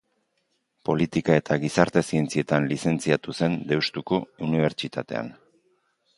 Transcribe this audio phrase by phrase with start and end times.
[0.89, 5.33] Politika eta Gizarte Zientzietan lizentziatu zen Deustuko Unibertsitatean.